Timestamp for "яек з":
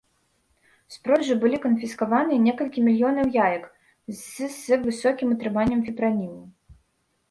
3.47-4.51